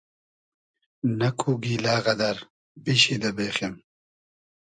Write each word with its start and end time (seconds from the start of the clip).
نئکو 1.19 1.51
گیلۂ 1.63 1.95
غئدئر 2.05 2.37
بیشی 2.83 3.15
دۂ 3.21 3.29
بېخیم 3.35 3.73